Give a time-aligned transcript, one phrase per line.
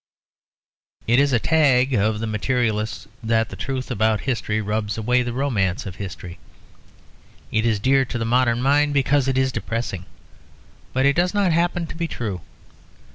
[1.05, 5.31] It is a tag of the materialists that the truth about history rubs away the
[5.31, 6.39] romance of history.
[7.51, 10.05] It is dear to the modern mind because it is depressing;
[10.91, 12.41] but it does not happen to be true.